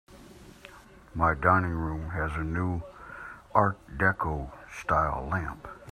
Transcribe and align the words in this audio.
My 1.13 1.35
dining 1.35 1.73
room 1.73 2.09
has 2.09 2.31
a 2.35 2.43
new 2.43 2.81
art 3.53 3.77
deco 3.99 4.51
style 4.71 5.27
lamp. 5.29 5.67